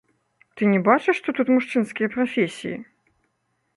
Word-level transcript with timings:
Ты 0.57 0.69
не 0.69 0.79
бачыш, 0.87 1.15
што 1.21 1.35
тут 1.39 1.47
мужчынскія 1.57 2.07
прафесіі? 2.17 2.75